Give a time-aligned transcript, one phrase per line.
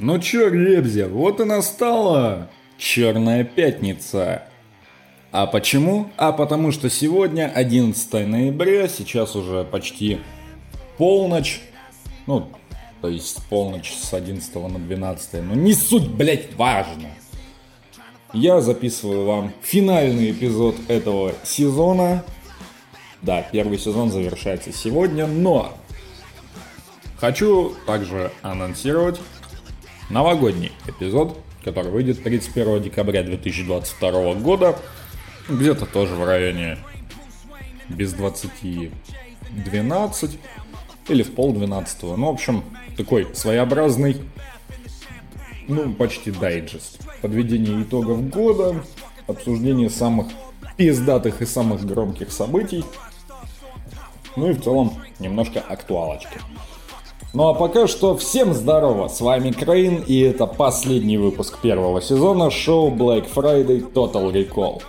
[0.00, 2.48] Ну чё, Ребзя, вот и настала
[2.78, 4.44] Черная Пятница.
[5.32, 6.08] А почему?
[6.16, 10.20] А потому что сегодня 11 ноября, сейчас уже почти
[10.98, 11.60] полночь.
[12.28, 12.48] Ну,
[13.00, 15.42] то есть полночь с 11 на 12.
[15.42, 17.08] Но не суть, блять, важно.
[18.32, 22.22] Я записываю вам финальный эпизод этого сезона.
[23.20, 25.76] Да, первый сезон завершается сегодня, но
[27.16, 29.18] хочу также анонсировать
[30.10, 34.78] новогодний эпизод, который выйдет 31 декабря 2022 года.
[35.48, 36.78] Где-то тоже в районе
[37.88, 38.90] без 20
[39.50, 40.38] 12
[41.08, 42.02] или в пол 12.
[42.02, 42.64] Ну, в общем,
[42.96, 44.16] такой своеобразный,
[45.66, 47.00] ну, почти дайджест.
[47.22, 48.84] Подведение итогов года,
[49.26, 50.28] обсуждение самых
[50.76, 52.84] пиздатых и самых громких событий.
[54.36, 56.38] Ну и в целом немножко актуалочки.
[57.34, 62.50] Ну а пока что всем здорово, с вами Крейн и это последний выпуск первого сезона
[62.50, 64.82] шоу Black Friday Total Recall.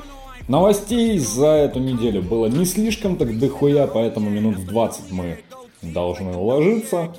[0.47, 5.39] Новостей за эту неделю было не слишком так дохуя, поэтому минут в 20 мы
[5.81, 7.13] должны уложиться.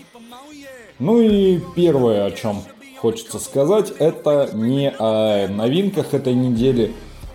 [0.99, 2.63] Ну и первое, о чем
[2.99, 6.93] хочется сказать, это не о новинках этой недели,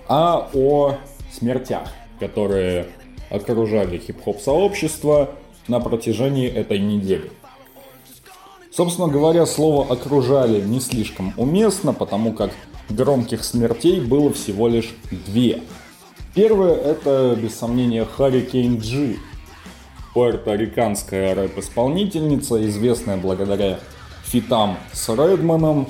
[0.07, 0.95] а о
[1.31, 1.87] смертях,
[2.19, 2.87] которые
[3.29, 5.29] окружали хип-хоп сообщество
[5.67, 7.31] на протяжении этой недели.
[8.75, 12.51] Собственно говоря, слово «окружали» не слишком уместно, потому как
[12.89, 15.61] громких смертей было всего лишь две.
[16.33, 19.15] Первое– это, без сомнения, Hurricane G,
[20.13, 23.79] пуэрториканская рэп-исполнительница, известная благодаря
[24.25, 25.87] фитам с Редманом,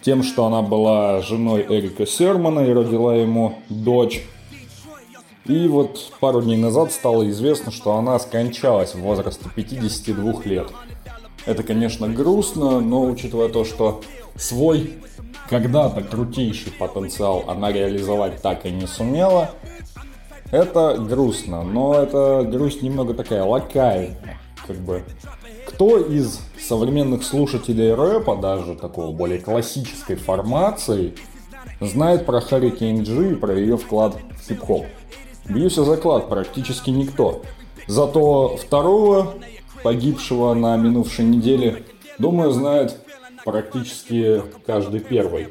[0.00, 4.22] тем, что она была женой Эрика Сермана и родила ему дочь.
[5.44, 10.66] И вот пару дней назад стало известно, что она скончалась в возрасте 52 лет.
[11.44, 14.00] Это, конечно, грустно, но учитывая то, что
[14.36, 14.94] свой
[15.48, 19.50] когда-то крутейший потенциал она реализовать так и не сумела,
[20.50, 24.38] это грустно, но это грусть немного такая локальная.
[24.66, 25.02] Как бы,
[25.66, 31.14] кто из современных слушателей рэпа, даже такого более классической формации,
[31.80, 34.86] знает про Hurricane G и про ее вклад в хип-хоп?
[35.46, 37.42] Бьюсь о заклад, практически никто.
[37.88, 39.34] Зато второго
[39.82, 41.84] погибшего на минувшей неделе,
[42.18, 42.96] думаю, знает
[43.44, 45.48] практически каждый первый.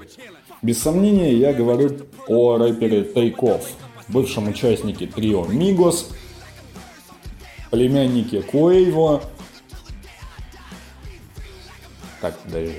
[0.62, 1.92] Без сомнения, я говорю
[2.28, 3.68] о рэпере Тейков,
[4.08, 6.12] бывшем участнике трио Мигос,
[7.72, 9.24] племяннике Куэйво.
[12.22, 12.76] Так, подожди.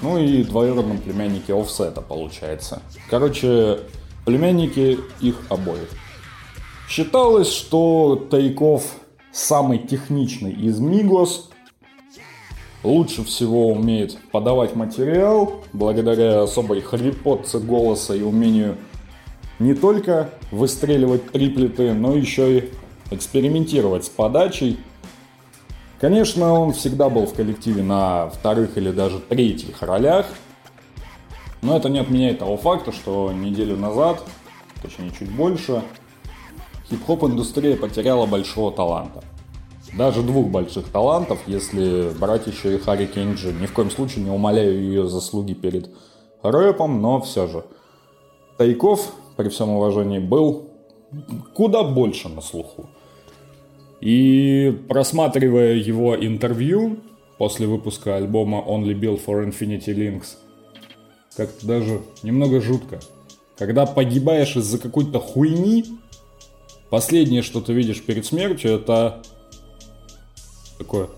[0.00, 2.82] Ну и двоюродном племяннике Офсета, получается.
[3.08, 3.80] Короче,
[4.24, 5.88] племянники их обоих.
[6.88, 8.84] Считалось, что Тайков
[9.32, 11.50] самый техничный из Мигос.
[12.84, 18.76] Лучше всего умеет подавать материал, благодаря особой хрипотце голоса и умению
[19.58, 22.70] не только выстреливать триплеты, но еще и
[23.10, 24.78] экспериментировать с подачей.
[26.00, 30.26] Конечно, он всегда был в коллективе на вторых или даже третьих ролях,
[31.60, 34.20] но это не отменяет того факта, что неделю назад,
[34.82, 35.84] точнее чуть больше,
[36.92, 39.24] хип-хоп индустрия потеряла большого таланта.
[39.96, 43.52] Даже двух больших талантов, если брать еще и Хари Кенджи.
[43.52, 45.90] Ни в коем случае не умоляю ее заслуги перед
[46.42, 47.64] рэпом, но все же.
[48.58, 50.70] Тайков, при всем уважении, был
[51.54, 52.88] куда больше на слуху.
[54.00, 56.98] И просматривая его интервью
[57.38, 60.36] после выпуска альбома Only Built for Infinity Links,
[61.36, 63.00] как-то даже немного жутко.
[63.58, 65.84] Когда погибаешь из-за какой-то хуйни,
[66.92, 69.22] Последнее, что ты видишь перед смертью, это
[70.76, 71.08] такое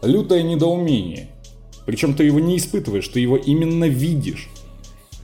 [0.00, 1.28] лютое недоумение.
[1.84, 4.48] Причем ты его не испытываешь, ты его именно видишь.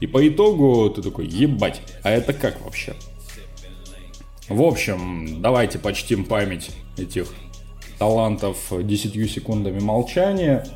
[0.01, 2.93] И по итогу ты такой, ебать, а это как вообще?
[4.49, 7.33] В общем, давайте почтим память этих
[7.97, 10.67] талантов 10 секундами молчания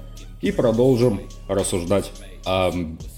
[0.42, 2.12] и продолжим рассуждать
[2.44, 2.72] о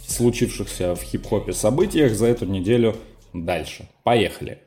[0.05, 2.97] случившихся в хип-хопе событиях за эту неделю
[3.31, 3.87] дальше.
[4.03, 4.59] Поехали!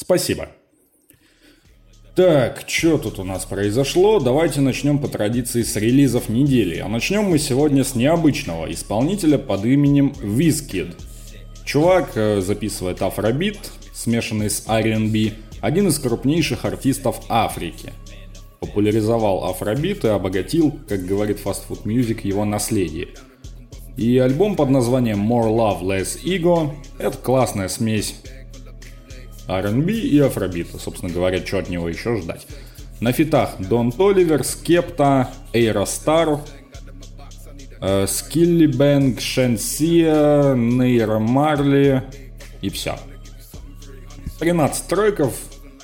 [0.00, 0.48] Спасибо.
[2.16, 4.18] Так, что тут у нас произошло?
[4.18, 6.78] Давайте начнем по традиции с релизов недели.
[6.78, 10.96] А начнем мы сегодня с необычного исполнителя под именем Wizkid.
[11.66, 13.58] Чувак э, записывает афробит,
[13.92, 17.92] смешанный с R&B, один из крупнейших артистов Африки.
[18.58, 23.08] Популяризовал афробит и обогатил, как говорит Fast Food Music, его наследие.
[23.98, 28.14] И альбом под названием More Love, Less Ego– это классная смесь
[29.58, 30.78] R&B и афробита.
[30.78, 32.46] Собственно говоря, что от него еще ждать.
[33.00, 36.40] На фитах Дон Толивер, Скепта, Эйра Стар,
[38.06, 42.02] Скилли Бэнк, Шенсия, Нейра Марли
[42.60, 42.98] и все.
[44.38, 45.34] 13 треков,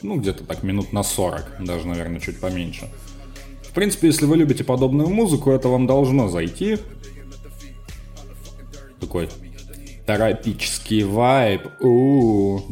[0.02, 2.90] ну где-то так минут на 40, даже, наверное, чуть поменьше.
[3.62, 6.78] В принципе, если вы любите подобную музыку, это вам должно зайти.
[9.00, 9.28] Такой
[10.06, 11.62] тропический вайб.
[11.80, 12.62] У-у-у.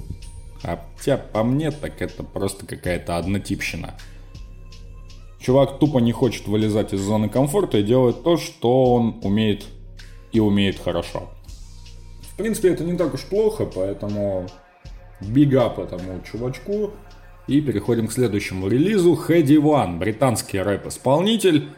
[0.64, 3.94] А хотя по мне так это просто какая-то однотипщина.
[5.38, 9.66] Чувак тупо не хочет вылезать из зоны комфорта и делает то, что он умеет
[10.32, 11.31] и умеет хорошо.
[12.32, 14.46] В принципе, это не так уж плохо, поэтому
[15.20, 16.93] up этому чувачку.
[17.46, 19.14] И переходим к следующему релизу.
[19.17, 21.69] Хэдди One, британский рэп-исполнитель.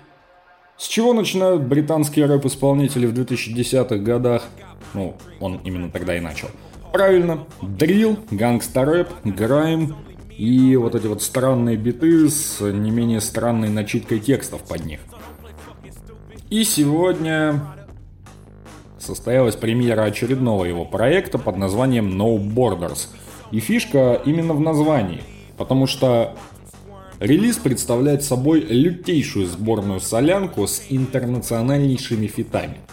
[0.78, 4.44] С чего начинают британские рэп-исполнители в 2010-х годах?
[4.94, 6.48] Ну, он именно тогда и начал.
[6.96, 9.96] Правильно, дрил, гангстер-рэп, грайм
[10.30, 15.00] и вот эти вот странные биты с не менее странной начиткой текстов под них.
[16.48, 17.60] И сегодня
[18.98, 23.08] состоялась премьера очередного его проекта под названием No Borders.
[23.50, 25.22] И фишка именно в названии,
[25.58, 26.34] потому что
[27.20, 32.78] релиз представляет собой лютейшую сборную солянку с интернациональнейшими фитами–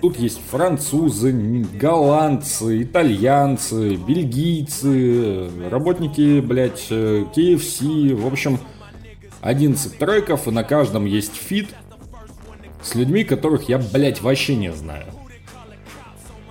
[0.00, 1.32] Тут есть французы,
[1.74, 8.14] голландцы, итальянцы, бельгийцы, работники, блядь, KFC.
[8.14, 8.58] В общем,
[9.42, 11.68] 11 треков, и на каждом есть фит
[12.82, 15.06] с людьми, которых я, блядь, вообще не знаю.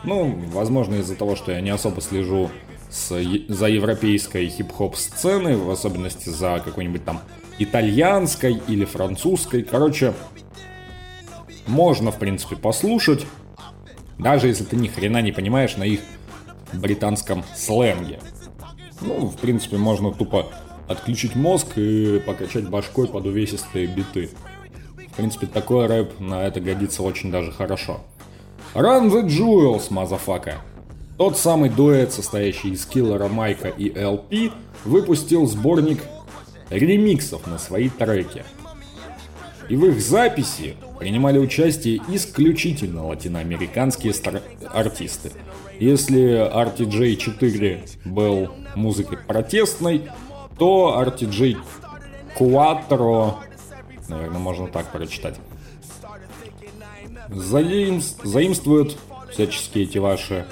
[0.04, 2.52] Ну, возможно, из-за того, что я не особо слежу
[2.90, 3.10] с,
[3.48, 7.22] за европейской хип-хоп сценой, в особенности за какой-нибудь там
[7.58, 9.64] итальянской или французской.
[9.64, 10.14] Короче,
[11.70, 13.26] можно, в принципе, послушать,
[14.18, 16.02] даже если ты ни хрена не понимаешь на их
[16.74, 18.20] британском сленге.
[19.02, 20.48] Ну, в принципе, можно тупо
[20.88, 24.30] отключить мозг и покачать башкой под увесистые биты.
[25.12, 28.02] В принципе, такой рэп на это годится очень даже хорошо.
[28.74, 30.58] Run the Jewels, motherfucker.
[31.18, 34.52] Тот самый дуэт, состоящий из Киллера Майка и El-P,
[34.86, 36.02] выпустил сборник
[36.70, 38.44] ремиксов на свои треки–
[39.70, 44.42] и в их записи принимали участие исключительно латиноамериканские стар-
[44.74, 45.32] артисты.
[45.80, 50.10] Если RTJ4 был музыкой протестной,
[50.58, 51.58] то RTJ
[52.38, 53.36] Cuatro,
[54.10, 55.36] наверное, можно так прочитать,
[57.30, 58.02] заим...
[58.24, 58.98] заимствует
[59.32, 60.46] всяческие эти ваши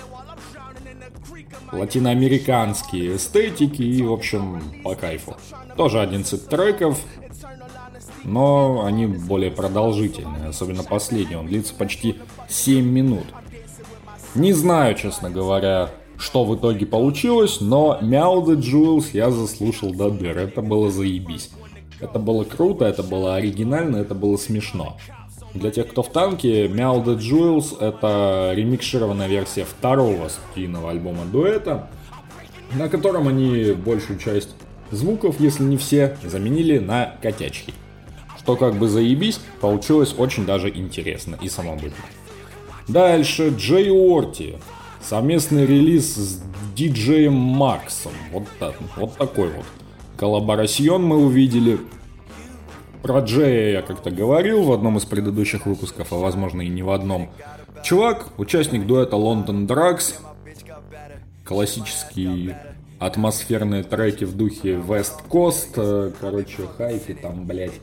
[1.72, 5.36] латиноамериканские эстетики и, в общем, по кайфу.
[5.76, 7.00] Тоже 11 треков,
[8.28, 12.18] но они более продолжительные, особенно последний, он длится почти
[12.50, 13.26] 7 минут.
[14.36, 15.90] Не знаю, честно говоря,
[16.20, 21.52] что в итоге получилось, но Meow the Jewels я заслушал до дыр, это было заебись.
[22.00, 24.98] Это было круто, это было оригинально, это было смешно.
[25.54, 31.90] Для тех, кто в танке, Meow the Jewels это ремикшированная версия второго студийного альбома дуэта,
[32.74, 34.50] на котором они большую часть
[34.92, 37.74] звуков, если не все, заменили на котячки
[38.48, 42.06] что как бы заебись, получилось очень даже интересно и самобытно.
[42.88, 44.56] Дальше Джей Орти.
[45.02, 46.42] Совместный релиз с
[46.74, 48.14] диджеем Максом.
[48.32, 49.66] Вот, так, вот такой вот.
[50.16, 51.78] Коллаборасьон мы увидели.
[53.04, 56.92] Про Джея я как-то говорил в одном из предыдущих выпусков, а возможно и не в
[56.92, 57.30] одном.
[57.84, 60.14] Чувак, участник дуэта London Drugs.
[61.44, 62.58] Классические
[62.98, 65.74] атмосферные треки в духе West Coast.
[65.76, 67.74] Э, короче, хайфи там, блять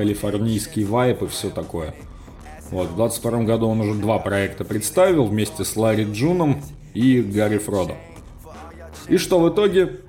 [0.00, 1.94] калифорнийский вайп и все такое.
[2.70, 6.62] Вот, в 22 году он уже два проекта представил вместе с Ларри Джуном
[6.94, 7.96] и Гарри Фродо.
[9.08, 10.00] И что в итоге?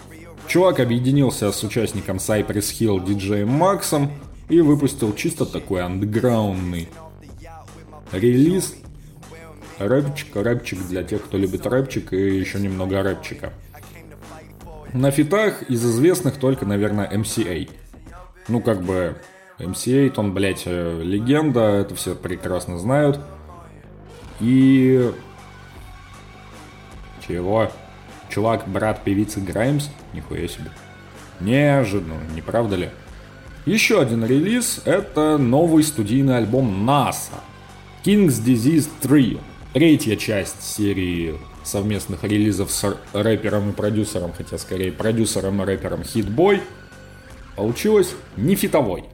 [0.47, 4.11] Чувак объединился с участником Cypress Hill диджеем Максом
[4.47, 6.87] и выпустил чисто такой андеграундный
[8.13, 8.75] релиз.
[9.77, 13.51] Рэпчик, рэпчик для тех, кто любит рэпчик и еще немного рэпчика.
[14.93, 17.69] На фитах из известных только, наверное, MCA.
[18.47, 19.17] Ну, как бы
[19.59, 23.19] MC8, он, блядь, э, легенда, это все прекрасно знают.
[24.39, 25.11] И...
[27.27, 27.71] Чего?
[28.29, 29.89] Чувак, брат певицы Граймс?
[30.13, 30.71] Нихуя себе.
[31.39, 32.89] Неожиданно, не правда ли?
[33.65, 37.39] Еще один релиз– это новый студийный альбом NASA.
[38.03, 39.37] King's Disease 3.
[39.73, 46.61] Третья часть серии совместных релизов с рэпером и продюсером, хотя скорее продюсером и рэпером Hitboy,
[47.55, 49.05] получилась не фитовой–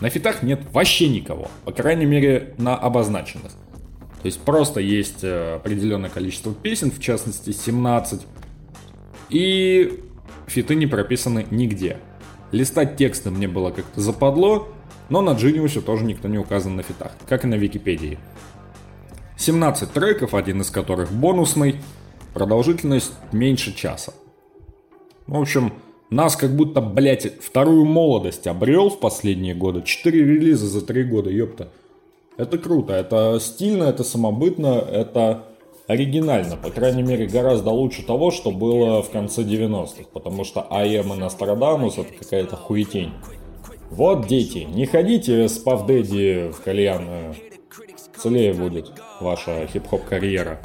[0.00, 3.52] на фитах нет вообще никого, по крайней мере на обозначенных.
[4.22, 8.26] То есть просто есть э, определенное количество песен, в частности 17,
[9.30, 10.02] и
[10.46, 11.98] фиты не прописаны нигде.
[12.52, 14.68] Листать тексты мне было как-то западло,
[15.08, 18.18] но на Genius тоже никто не указан на фитах, как и на Википедии.
[19.38, 21.76] 17 треков, один из которых бонусный,
[22.34, 24.12] продолжительность меньше часа.
[25.26, 25.72] В общем,
[26.10, 29.82] нас как будто, блядь, вторую молодость обрел в последние годы.
[29.82, 31.68] Четыре релиза за три года, ёпта.
[32.36, 35.44] Это круто, это стильно, это самобытно, это
[35.86, 36.56] оригинально.
[36.56, 40.04] По крайней мере, гораздо лучше того, что было в конце 90-х.
[40.12, 43.12] Потому что АМ и Нострадамус это какая-то хуетень.
[43.90, 47.34] Вот, дети, не ходите с Павдеди в кальянную.
[48.16, 50.60] Целее будет ваша хип-хоп карьера.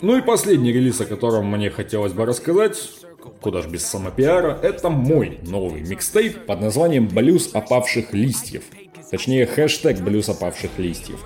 [0.00, 2.76] Ну и последний релиз, о котором мне хотелось бы рассказать,
[3.40, 8.64] куда ж без самопиара, это мой новый микстейп под названием «Блюз опавших листьев».
[9.10, 11.24] Точнее, хэштег «Блюз опавших листьев».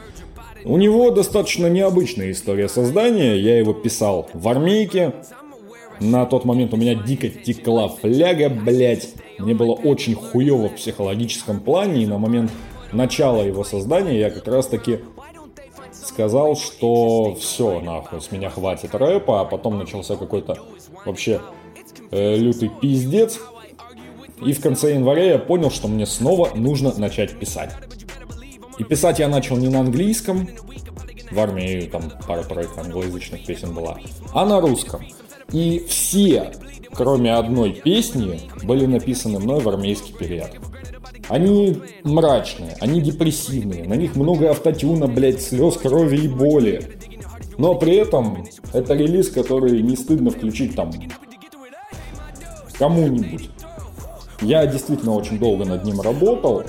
[0.64, 3.36] У него достаточно необычная история создания.
[3.36, 5.14] Я его писал в армейке.
[6.00, 9.14] На тот момент у меня дико текла фляга, блять.
[9.38, 12.02] Мне было очень хуево в психологическом плане.
[12.02, 12.50] И на момент
[12.92, 15.00] начала его создания я как раз таки
[15.92, 20.58] сказал, что все, нахуй, с меня хватит рэпа, а потом начался какой-то
[21.06, 21.40] вообще
[22.10, 23.40] э, лютый пиздец.
[24.44, 27.72] И в конце января я понял, что мне снова нужно начать писать.
[28.78, 30.48] И писать я начал не на английском,
[31.30, 33.98] в армии там пара-тройка англоязычных песен была,
[34.32, 35.02] а на русском.
[35.52, 36.52] И все,
[36.92, 40.50] кроме одной песни, были написаны мной в армейский период.
[41.28, 46.98] Они мрачные, они депрессивные, на них много автотюна, блядь, слез, крови и боли.
[47.58, 50.90] Но при этом это релиз, который не стыдно включить там
[52.80, 53.50] кому-нибудь.
[54.40, 56.64] Я действительно очень долго над ним работал,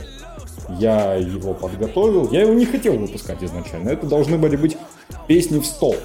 [0.77, 2.29] я его подготовил.
[2.31, 3.89] Я его не хотел выпускать изначально.
[3.89, 4.77] Это должны были быть
[5.27, 5.95] песни в стол.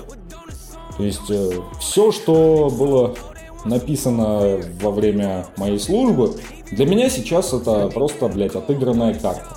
[0.97, 3.17] То есть э, все, что было
[3.65, 6.37] написано во время моей службы,
[6.71, 9.57] для меня сейчас это просто, блядь, отыгранная карта.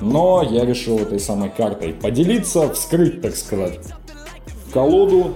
[0.00, 3.80] Но я решил этой самой картой поделиться, вскрыть, так сказать,
[4.72, 5.34] колоду.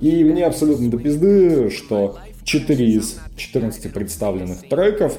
[0.00, 5.18] И мне абсолютно до пизды, что 4 из 14 представленных треков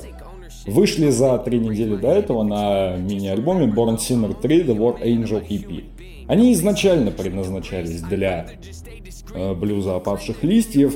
[0.65, 6.25] вышли за три недели до этого на мини-альбоме Born Sinner 3 The War Angel EP.
[6.27, 8.47] Они изначально предназначались для
[9.33, 10.95] э, блюза опавших листьев,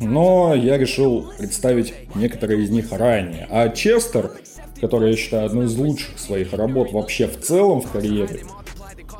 [0.00, 3.46] но я решил представить некоторые из них ранее.
[3.50, 4.32] А Честер,
[4.80, 8.44] который я считаю одной из лучших своих работ вообще в целом в карьере,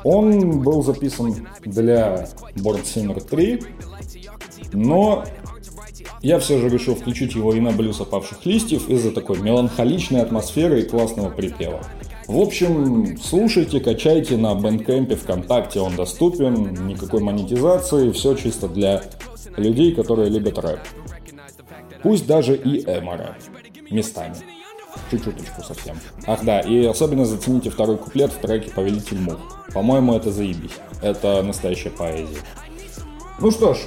[0.03, 3.63] он был записан для Born Sinner 3,
[4.73, 5.23] но
[6.21, 10.81] я все же решил включить его и на блюз опавших листьев из-за такой меланхоличной атмосферы
[10.81, 11.81] и классного припева.
[12.27, 19.03] В общем, слушайте, качайте на Бендкэмпе, ВКонтакте, он доступен, никакой монетизации, все чисто для
[19.57, 20.79] людей, которые любят рэп.
[22.01, 23.35] Пусть даже и эмо
[23.91, 24.35] местами.
[25.13, 25.95] Чуть-чуточку совсем.
[26.25, 29.37] Ах да, и особенно зацените второй куплет в треке «Повелитель мух».
[29.71, 30.71] По-моему, это заебись.
[31.03, 32.39] Это настоящая поэзия.
[33.39, 33.77] Ну что ж,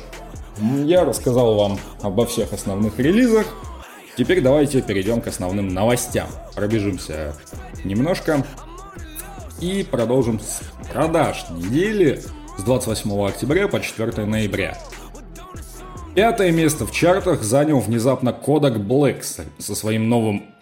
[0.85, 3.47] я рассказал вам обо всех основных релизах.
[4.17, 6.29] Теперь давайте перейдем к основным новостям.
[6.55, 7.35] Пробежимся
[7.83, 8.47] немножко
[9.61, 10.61] и продолжим с
[10.93, 12.23] продаж недели
[12.57, 14.79] с 28 октября по 4 ноября.
[16.15, 19.23] Пятое место в чартах занял внезапно Kodak Black
[19.59, 20.56] со своим новым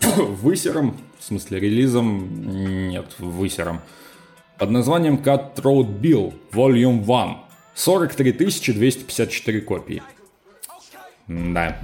[0.16, 3.80] высером, в смысле релизом, нет, высером,
[4.58, 7.36] под названием Cutthroat Bill Volume 1.
[7.74, 10.02] 43 254 копии.
[11.28, 11.78] Да.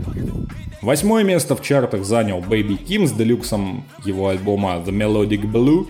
[0.83, 5.87] Восьмое место в чартах занял Baby Kim с делюксом его альбома The Melodic Blue.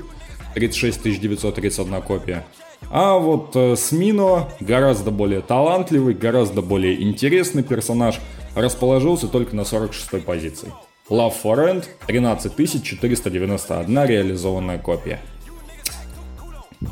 [0.54, 2.44] 36 931 копия.
[2.90, 8.20] А вот э, Смино, гораздо более талантливый, гораздо более интересный персонаж,
[8.54, 10.70] расположился только на 46-й позиции.
[11.10, 15.20] Love for End 13 491 реализованная копия.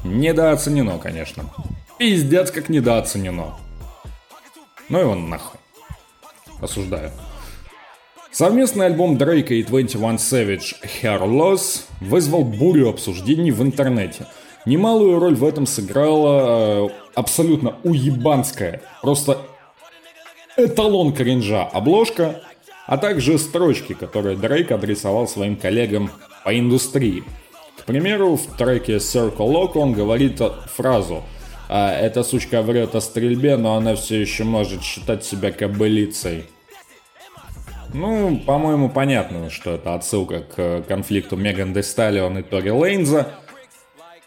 [0.05, 1.45] Недооценено, конечно.
[1.99, 3.55] Пиздец, как недооценено.
[4.89, 5.59] Ну и он нахуй.
[6.61, 7.11] Осуждаю.
[8.31, 14.27] Совместный альбом Дрейка и 21 Savage Hair Loss вызвал бурю обсуждений в интернете.
[14.65, 19.39] Немалую роль в этом сыграла э, абсолютно уебанская, просто
[20.57, 22.41] эталон кринжа обложка,
[22.93, 26.11] а также строчки, которые Дрейк адресовал своим коллегам
[26.45, 27.25] по индустрии.
[27.79, 30.41] К примеру, в треке Circle Lock он говорит
[30.75, 31.23] фразу–
[31.75, 36.45] а, эта сучка врет о стрельбе, но она все еще может считать себя кобылицей.
[37.95, 43.33] Ну, по-моему, понятно, что это отсылка к конфликту Меган Де Сталион и Тори Лейнза.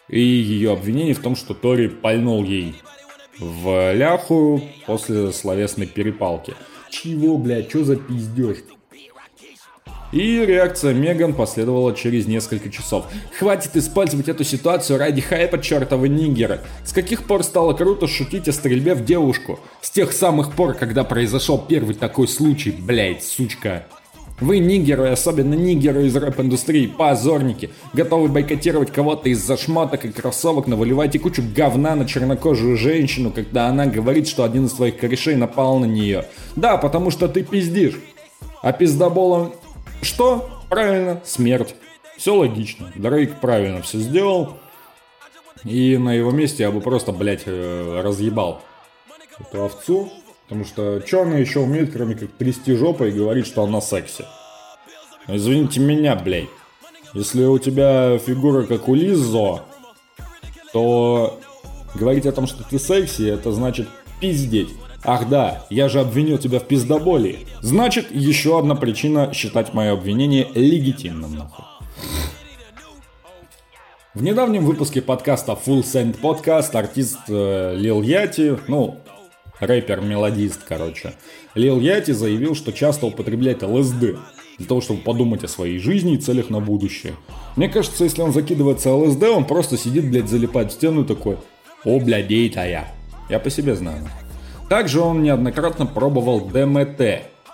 [0.08, 2.74] и ее обвинение в том, что Тори пальнул ей
[3.38, 6.54] в ляху после словесной перепалки.
[6.90, 8.58] Чего, блядь, что за пиздеж?
[10.12, 13.06] И реакция Меган последовала через несколько часов.
[13.38, 16.60] Хватит использовать эту ситуацию ради хайпа чертова нигера.
[16.84, 19.58] С каких пор стало круто шутить о стрельбе в девушку?
[19.82, 23.86] С тех самых пор, когда произошел первый такой случай, блять, сучка.
[24.38, 30.76] Вы нигеры, особенно нигеры из рэп-индустрии, позорники, готовы бойкотировать кого-то из-за шмоток и кроссовок, но
[30.76, 35.78] выливаете кучу говна на чернокожую женщину, когда она говорит, что один из твоих корешей напал
[35.78, 36.26] на нее.
[36.54, 37.98] Да, потому что ты пиздишь.
[38.60, 39.52] А пиздоболом
[40.02, 40.48] что?
[40.68, 41.74] Правильно, смерть.
[42.16, 42.92] Все логично.
[42.94, 44.58] Дрейк правильно все сделал.
[45.64, 48.62] И на его месте я бы просто, блядь, э, разъебал
[49.38, 50.10] эту овцу.
[50.48, 54.24] Потому что она еще умеет, кроме как трясти жопой и говорить, что она секси?
[55.26, 56.48] Ну, извините меня, блядь.
[57.14, 59.62] Если у тебя фигура как у Лизо,
[60.72, 61.40] то
[61.94, 63.88] говорить о том, что ты секси, это значит
[64.20, 64.68] пиздеть.
[65.02, 67.46] Ах да, я же обвинил тебя в пиздоболии.
[67.60, 71.64] Значит, еще одна причина считать мое обвинение легитимным нахуй.
[74.14, 78.98] В недавнем выпуске подкаста Full Send Podcast артист э, Лил Яти, ну,
[79.60, 81.14] рэпер-мелодист, короче,
[81.54, 84.16] Лил Яти заявил, что часто употребляет ЛСД
[84.58, 87.14] для того, чтобы подумать о своей жизни и целях на будущее.
[87.56, 91.36] Мне кажется, если он закидывается ЛСД, он просто сидит, блядь, залипает в стену и такой,
[91.84, 92.88] о, блядь, я.
[93.28, 94.08] Я по себе знаю.
[94.68, 97.00] Также он неоднократно пробовал ДМТ.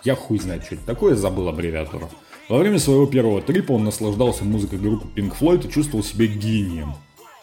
[0.05, 2.09] Я хуй знает, что это такое, забыл аббревиатуру.
[2.49, 6.95] Во время своего первого трипа он наслаждался музыкой группы Pink Floyd и чувствовал себя гением.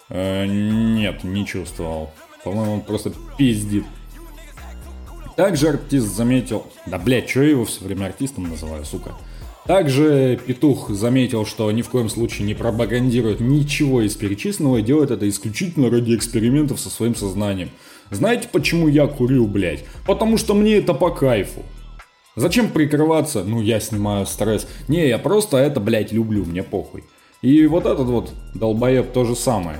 [0.09, 2.11] Э, нет, не чувствовал.
[2.43, 3.85] По-моему, он просто пиздит.
[5.39, 6.65] Также артист заметил...
[6.85, 9.13] Да, блядь, что я его все время артистом называю, сука?
[9.65, 15.11] Также Петух заметил, что ни в коем случае не пропагандирует ничего из перечисленного и делает
[15.11, 17.69] это исключительно ради экспериментов со своим сознанием.
[18.11, 19.85] Знаете, почему я курю, блядь?
[20.05, 21.63] Потому что мне это по кайфу.
[22.35, 23.45] Зачем прикрываться?
[23.45, 24.67] Ну, я снимаю стресс.
[24.89, 27.05] Не, я просто это, блядь, люблю, мне похуй.
[27.41, 29.79] И вот этот вот долбоеб то же самое.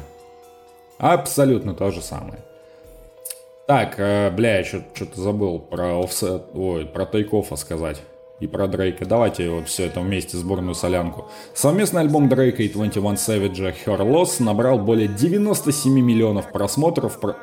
[1.00, 2.46] Абсолютно то же самое.
[3.70, 8.02] Так, э, бля, я что-то забыл про офсет, ой, про тейкофа сказать
[8.40, 9.06] и про Дрейка.
[9.06, 11.30] Давайте вот все это вместе, сборную солянку.
[11.54, 17.36] Совместный альбом Дрейка и 21 Savage Her Loss набрал более 97 миллионов просмотров, про...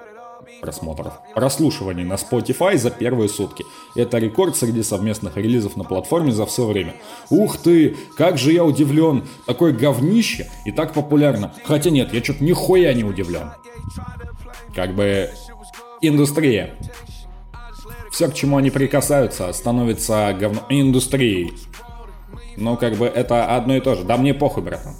[0.60, 3.64] просмотров, прослушиваний на Spotify за первые сутки.
[3.94, 6.94] Это рекорд среди совместных релизов на платформе за все время.
[7.30, 11.54] Ух ты, как же я удивлен, такое говнище и так популярно.
[11.62, 13.52] Хотя нет, я что-то нихуя не удивлен.
[14.74, 15.30] Как бы
[16.08, 16.74] индустрия
[18.16, 20.62] все, к чему они прикасаются, становится говно...
[20.70, 21.52] индустрией.
[22.56, 24.04] Ну, как бы это одно и то же.
[24.04, 24.94] Да мне похуй, братан.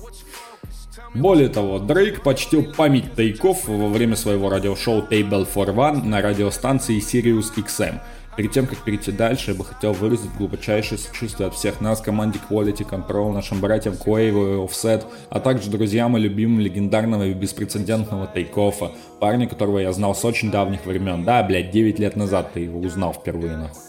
[1.15, 6.99] Более того, Дрейк почтил память тайков во время своего радиошоу Table for One на радиостанции
[6.99, 8.01] Sirius XM–
[8.37, 12.39] Перед тем, как перейти дальше, я бы хотел выразить глубочайшее сочувствие от всех нас, команде
[12.51, 18.27] Quality Control, нашим братьям Quavo и Offset, а также друзьям и любимым легендарного и беспрецедентного
[18.27, 21.25] тейкофа, парня, которого я знал с очень давних времен.
[21.25, 23.81] Да, блядь, 9 лет назад ты его узнал впервые, нахуй.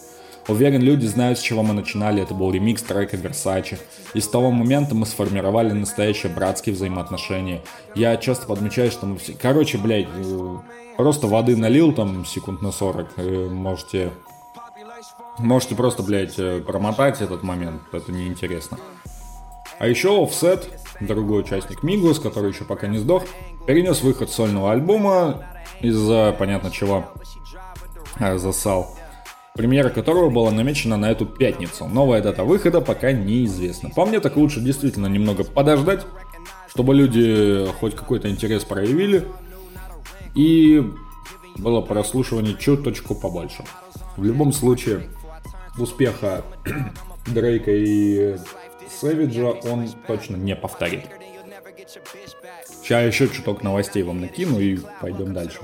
[0.48, 2.22] Уверен, люди знают, с чего мы начинали.
[2.22, 3.78] Это был ремикс трека Versace.
[4.14, 7.60] И с того момента мы сформировали настоящие братские взаимоотношения.
[7.94, 9.34] Я часто подмечаю, что мы все...
[9.34, 10.56] Короче, блядь, э,
[10.96, 13.08] просто воды налил там секунд на 40.
[13.18, 14.10] Э, можете
[15.38, 18.78] Можете просто, блядь, э, промотать этот момент, это неинтересно.
[19.78, 20.64] А еще Offset,
[21.00, 23.24] другой участник Мигус, который еще пока не сдох,
[23.66, 25.44] перенес выход сольного альбома
[25.80, 27.04] из-за, понятно чего,
[28.18, 28.96] засал.
[29.54, 31.86] Премьера которого была намечена на эту пятницу.
[31.86, 33.90] Новая дата выхода пока неизвестна.
[33.90, 36.04] По мне так лучше действительно немного подождать,
[36.68, 39.26] чтобы люди хоть какой-то интерес проявили.
[40.34, 40.88] И
[41.56, 43.64] было прослушивание чуточку побольше.
[44.16, 45.08] В любом случае,
[45.80, 46.44] успеха
[47.26, 48.36] Дрейка и
[49.00, 51.02] Сэвиджа он точно не повторит.
[52.82, 55.58] Сейчас еще чуток новостей вам накину и пойдем дальше.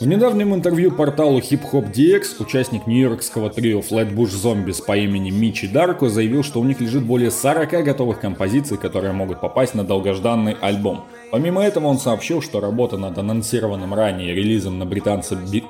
[0.00, 5.68] В недавнем интервью порталу Hip Hop DX участник нью-йоркского трио Flatbush Zombies по имени Мичи
[5.68, 10.56] Дарко заявил, что у них лежит более 40 готовых композиций, которые могут попасть на долгожданный
[10.60, 11.04] альбом.
[11.30, 15.62] Помимо этого он сообщил, что работа над анонсированным ранее релизом на британце Би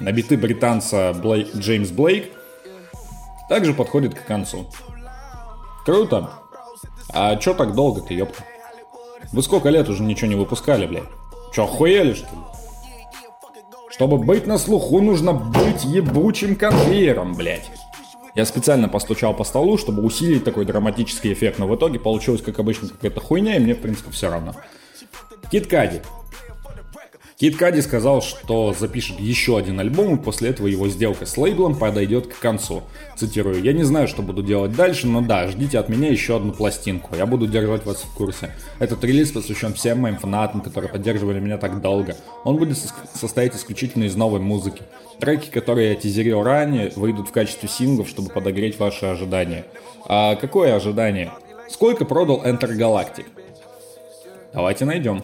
[0.00, 2.32] на биты британца Блейк, Джеймс Блейк
[3.48, 4.66] также подходит к концу.
[5.84, 6.30] Круто.
[7.12, 8.42] А чё так долго-то, ёпта?
[9.32, 11.04] Вы сколько лет уже ничего не выпускали, блядь?
[11.52, 12.40] Чё, охуели, что ли?
[13.90, 17.70] Чтобы быть на слуху, нужно быть ебучим конвейером, блядь.
[18.34, 22.58] Я специально постучал по столу, чтобы усилить такой драматический эффект, но в итоге получилось, как
[22.58, 24.54] обычно, какая-то хуйня, и мне, в принципе, все равно.
[25.50, 26.02] Кит Кади.
[27.38, 31.76] Кит Кади сказал, что запишет еще один альбом, и после этого его сделка с лейблом
[31.76, 32.82] подойдет к концу.
[33.14, 36.52] Цитирую, «Я не знаю, что буду делать дальше, но да, ждите от меня еще одну
[36.52, 37.14] пластинку.
[37.14, 38.52] Я буду держать вас в курсе.
[38.78, 42.16] Этот релиз посвящен всем моим фанатам, которые поддерживали меня так долго.
[42.44, 42.78] Он будет
[43.12, 44.84] состоять исключительно из новой музыки.
[45.20, 49.66] Треки, которые я тизерил ранее, выйдут в качестве синглов, чтобы подогреть ваши ожидания.
[50.06, 51.32] А какое ожидание?
[51.68, 53.26] Сколько продал Enter Galactic?
[54.54, 55.22] Давайте найдем.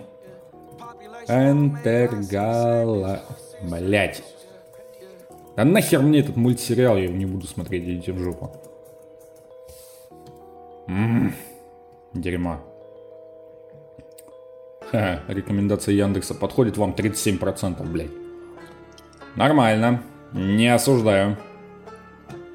[1.28, 3.22] Энтергала...
[3.62, 4.24] Блять.
[5.56, 8.50] Да нахер мне этот мультсериал, я его не буду смотреть, идите в жопу.
[10.88, 11.32] Ммм,
[12.14, 12.60] дерьмо.
[14.90, 18.10] Ха, рекомендация Яндекса подходит вам 37%, блядь.
[19.36, 21.38] Нормально, не осуждаю.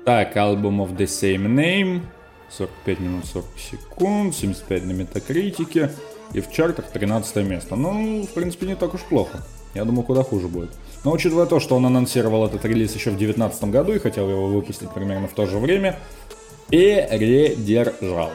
[0.06, 2.02] Так, альбом of the same name.
[2.50, 5.92] 45 минут 40 секунд, 75 на метакритике.
[6.34, 7.76] И в чартах 13 место.
[7.76, 9.44] Ну, в принципе, не так уж плохо.
[9.74, 10.72] Я думаю, куда хуже будет.
[11.04, 14.48] Но учитывая то, что он анонсировал этот релиз еще в 2019 году и хотел его
[14.48, 16.00] выпустить примерно в то же время,
[16.70, 18.32] передержал.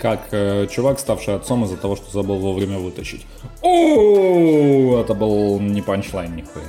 [0.00, 3.26] Как э, чувак, ставший отцом из-за того, что забыл вовремя вытащить.
[3.60, 6.64] О, это был не панчлайн нихуя.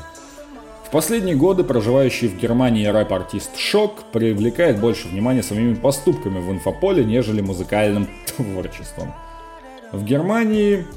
[0.85, 7.03] В последние годы проживающий в Германии рэп-артист Шок привлекает больше внимания своими поступками в инфополе,
[7.03, 8.07] нежели музыкальным
[8.37, 9.15] творчеством.
[9.93, 10.87] В Германии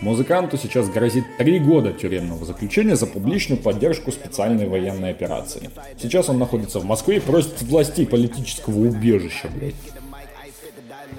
[0.00, 5.70] музыканту сейчас грозит три года тюремного заключения за публичную поддержку специальной военной операции.
[5.96, 9.76] Сейчас он находится в Москве и просит властей политического убежища, блядь.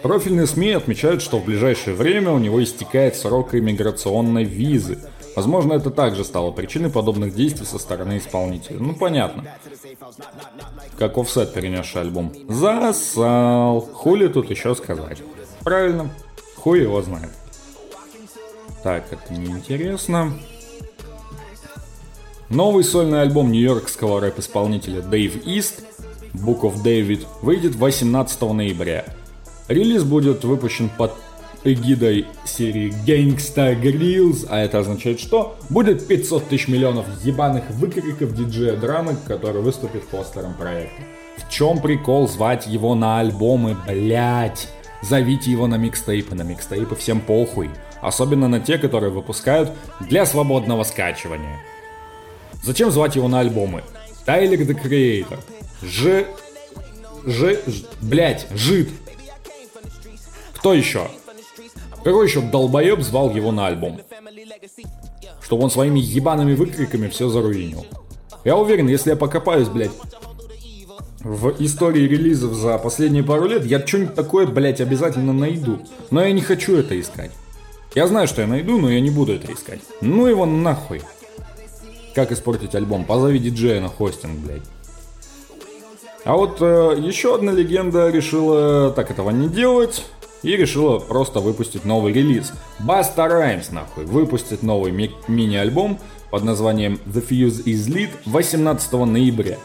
[0.02, 5.00] Профильные СМИ отмечают, что в ближайшее время у него истекает срок иммиграционной визы.
[5.34, 8.78] Возможно, это также стало причиной подобных действий со стороны исполнителя.
[8.78, 9.46] Ну, понятно.
[11.00, 12.34] Как офсет перенесший альбом.
[12.50, 13.80] Засал.
[13.80, 15.20] Хули тут еще сказать.
[15.64, 16.10] Правильно.
[16.62, 17.32] Хуй его знает.
[18.84, 20.32] Так, это неинтересно.
[22.50, 25.82] Новый сольный альбом нью-йоркского рэп-исполнителя Дэйв Ист
[26.34, 29.06] Book of David выйдет 18 ноября.
[29.70, 31.14] Релиз будет выпущен под
[31.64, 35.56] эгидой серии Gangsta Grills, а это означает что?
[35.70, 41.02] Будет 500 тысяч миллионов ебаных выкриков диджея драмы, который выступит постером проекта.
[41.38, 44.68] В чем прикол звать его на альбомы, блять?
[45.02, 47.70] Зовите его на микстейпы, на микстейпы всем похуй.
[48.02, 51.60] Особенно на те, которые выпускают для свободного скачивания.
[52.64, 53.84] Зачем звать его на альбомы?
[54.26, 55.40] Тайлер the Creator.
[55.82, 56.26] Ж...
[57.26, 57.60] Ж...
[57.68, 57.84] Ж...
[58.02, 58.90] Блять, жид.
[60.56, 61.08] Кто еще?
[62.04, 64.02] Какой еще долбоеб звал его на альбом?
[65.42, 67.86] Чтобы он своими ебаными выкриками все заруинил.
[68.44, 69.92] Я уверен, если я покопаюсь, блядь,
[71.24, 75.80] в истории релизов за последние пару лет я что-нибудь такое, блядь, обязательно найду.
[76.10, 77.32] Но я не хочу это искать.
[77.94, 79.82] Я знаю, что я найду, но я не буду это искать.
[80.02, 81.02] Ну его нахуй.
[82.16, 83.06] Как испортить альбом?
[83.06, 84.64] Позови диджея на хостинг, блядь.
[86.24, 90.06] А вот э, еще одна легенда решила так этого не делать
[90.44, 92.52] и решила просто выпустить новый релиз.
[92.80, 99.58] Баста Раймс, нахуй, выпустит новый ми- мини-альбом под названием The Fuse is Lit 18 ноября.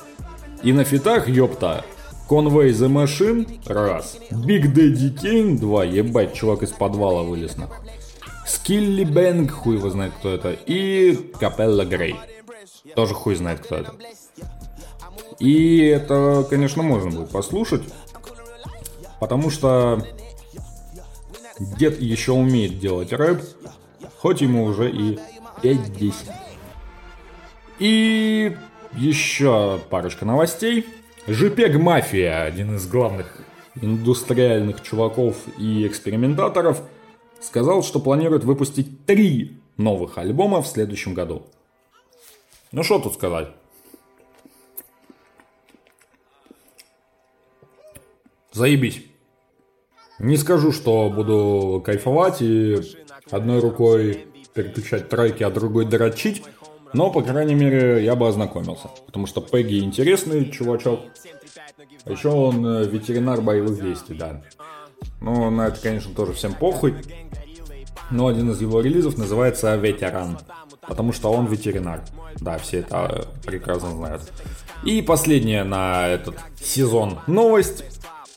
[0.62, 1.84] И на фитах, ёпта,
[2.28, 4.18] Conway the Machine, раз.
[4.30, 5.84] Big Daddy Kane, два.
[5.84, 7.68] Ебать, чувак из подвала вылез на.
[8.46, 10.52] Скилли Бэнг, хуй его знает, кто это.
[10.52, 12.16] И Капелла Грей.
[12.94, 13.94] Тоже хуй знает, кто это.
[15.38, 17.82] И это, конечно, можно будет послушать.
[19.20, 20.02] Потому что
[21.58, 23.42] дед еще умеет делать рэп,
[24.18, 25.18] хоть ему уже и
[25.62, 26.14] 5-10.
[27.78, 28.56] И
[28.96, 30.86] еще парочка новостей.
[31.26, 33.40] JPEG Мафия, один из главных
[33.80, 36.82] индустриальных чуваков и экспериментаторов,
[37.40, 41.46] сказал, что планирует выпустить три новых альбома в следующем году.
[42.72, 43.48] Ну что тут сказать?
[48.52, 49.02] Заебись.
[50.18, 52.80] Не скажу, что буду кайфовать и
[53.30, 56.42] одной рукой переключать треки, а другой дрочить,
[56.96, 58.88] но, по крайней мере, я бы ознакомился.
[59.04, 61.00] Потому что Пегги интересный чувачок.
[62.04, 64.40] А еще он э, ветеринар боевых действий, да.
[65.20, 66.94] Ну, на это, конечно, тоже всем похуй.
[68.10, 70.38] Но один из его релизов называется «Ветеран».
[70.80, 72.00] Потому что он ветеринар.
[72.36, 74.22] Да, все это э, прекрасно знают.
[74.82, 77.84] И последняя на этот сезон новость.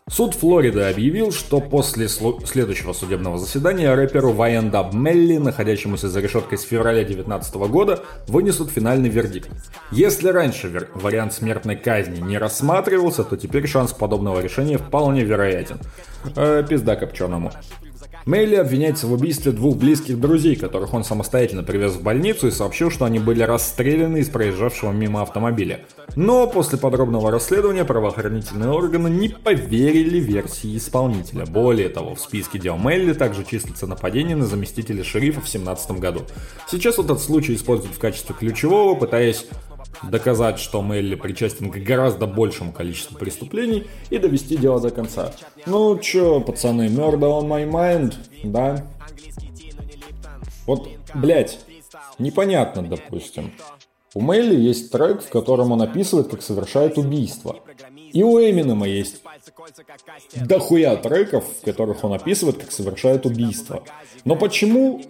[0.09, 6.63] Суд Флориды объявил, что после следующего судебного заседания рэперу Вайендаб Мелли, находящемуся за решеткой с
[6.63, 9.49] февраля 2019 года, вынесут финальный вердикт.
[9.91, 15.79] Если раньше вариант смертной казни не рассматривался, то теперь шанс подобного решения вполне вероятен.
[16.35, 17.51] Э, пизда копченому.
[18.25, 22.91] Мейли обвиняется в убийстве двух близких друзей, которых он самостоятельно привез в больницу и сообщил,
[22.91, 25.85] что они были расстреляны из проезжавшего мимо автомобиля.
[26.15, 31.45] Но после подробного расследования правоохранительные органы не поверили версии исполнителя.
[31.45, 36.21] Более того, в списке дел Мейли также числится нападение на заместителя шерифа в 2017 году.
[36.69, 39.45] Сейчас этот случай используют в качестве ключевого, пытаясь
[40.03, 45.33] доказать, что Мелли причастен к гораздо большему количеству преступлений и довести дело до конца.
[45.65, 48.85] Ну чё, пацаны, murder on my mind, да?
[50.65, 51.59] Вот, блять,
[52.17, 53.51] непонятно, допустим.
[54.13, 57.57] У Мелли есть трек, в котором он описывает, как совершает убийство.
[58.11, 59.21] И у Эминема есть
[60.35, 63.83] дохуя треков, в которых он описывает, как совершает убийство.
[64.25, 65.01] Но почему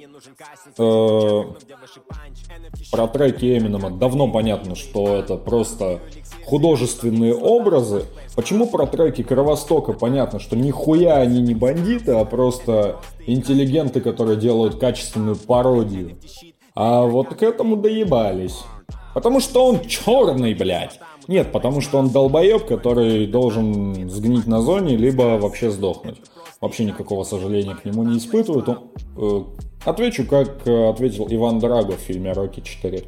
[0.78, 1.44] э,
[2.92, 6.00] про треки Эминема давно понятно, что это просто
[6.46, 8.06] художественные образы.
[8.36, 14.80] Почему про треки Кровостока понятно, что нихуя они не бандиты, а просто интеллигенты, которые делают
[14.80, 16.18] качественную пародию.
[16.76, 18.60] А вот к этому доебались.
[19.14, 21.00] Потому что он черный, блядь.
[21.30, 26.18] Нет, потому что он долбоеб, который должен сгнить на зоне, либо вообще сдохнуть.
[26.60, 28.68] Вообще никакого сожаления к нему не испытывают.
[28.68, 28.80] Он,
[29.16, 29.44] э,
[29.86, 33.06] отвечу, как э, ответил Иван Драго в фильме «Рокки 4».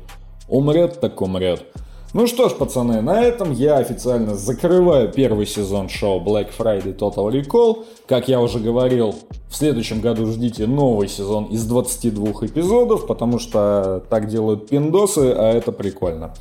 [0.50, 1.66] Умрет так умрет.
[2.14, 7.28] Ну что ж, пацаны, на этом я официально закрываю первый сезон шоу Black Friday Total
[7.28, 7.86] Recall.
[8.06, 9.16] Как я уже говорил,
[9.50, 15.52] в следующем году ждите новый сезон из 22 эпизодов, потому что так делают пиндосы, а
[15.52, 16.36] это прикольно.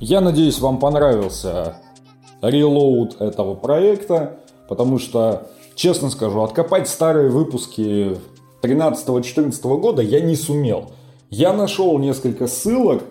[0.00, 1.76] Я надеюсь, вам понравился
[2.42, 8.16] релоуд этого проекта, потому что, честно скажу, откопать старые выпуски
[8.62, 10.90] 13-14 года я не сумел.
[11.30, 13.02] Я нашел несколько ссылок,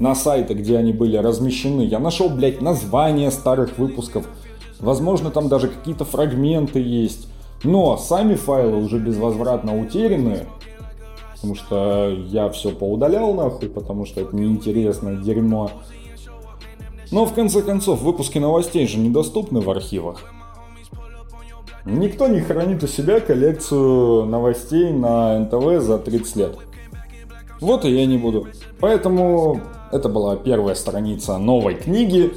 [0.00, 1.82] на сайты, где они были размещены.
[1.82, 4.26] Я нашел, блядь, названия старых выпусков.
[4.80, 7.28] Возможно, там даже какие-то фрагменты есть.
[7.62, 10.46] Но сами файлы уже безвозвратно утеряны.
[11.34, 15.70] Потому что я все поудалял нахуй, потому что это неинтересное дерьмо.
[17.10, 20.22] Но в конце концов, выпуски новостей же недоступны в архивах.
[21.84, 26.58] Никто не хранит у себя коллекцию новостей на НТВ за 30 лет.
[27.60, 28.48] Вот и я не буду.
[28.80, 32.32] Поэтому это была первая страница новой книги.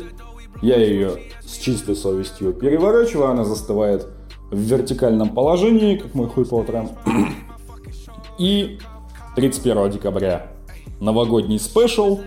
[0.62, 4.08] Я ее с чистой совестью переворачиваю, она застывает
[4.50, 6.90] в вертикальном положении, как мой хуй по утрам.
[8.40, 8.80] И
[9.36, 10.52] 31 декабря
[11.00, 12.22] новогодний спешл,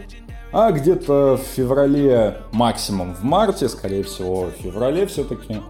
[0.58, 5.60] а где-то в феврале, максимум в марте, скорее всего в феврале все-таки,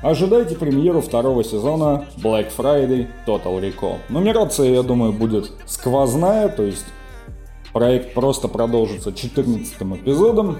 [0.00, 3.98] ожидайте премьеру второго сезона Black Friday Total Recall.
[4.08, 6.86] Нумерация, я думаю, будет сквозная, то есть
[7.74, 10.58] Проект просто продолжится 14 эпизодом.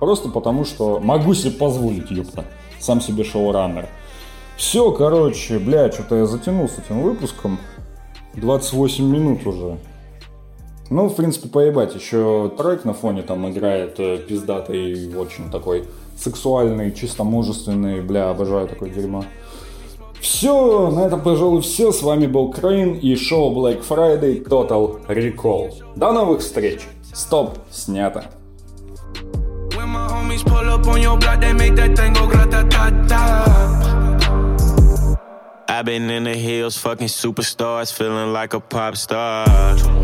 [0.00, 2.44] Просто потому, что могу себе позволить, ёпта.
[2.80, 3.88] Сам себе шоураннер.
[4.56, 7.60] Все, короче, блядь, что-то я затянул с этим выпуском.
[8.34, 9.78] 28 минут уже.
[10.94, 11.92] Ну, в принципе, поебать.
[11.96, 18.00] Еще трек на фоне там играет э, пиздатый, очень такой сексуальный, чисто мужественный.
[18.00, 19.24] Бля, обожаю такое дерьмо.
[20.20, 21.90] Все, на этом, пожалуй, все.
[21.90, 25.72] С вами был Крейн и шоу Black Friday Total Recall.
[25.96, 26.82] До новых встреч.
[27.12, 28.26] Стоп, снято.
[35.66, 40.03] I've been in the hills, fucking superstars, feeling like a pop star.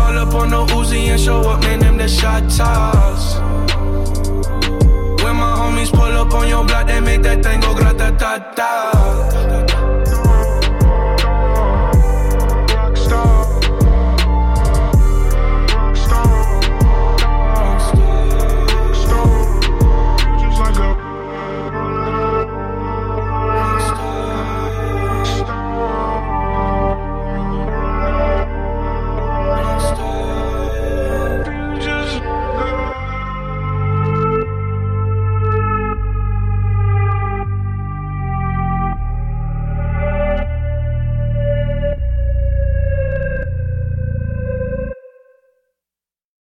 [0.41, 3.35] on the Uzi and show up, man, them the shot toss.
[5.23, 8.39] When my homies pull up on your block, they make that thing go grata ta
[8.55, 9.30] ta.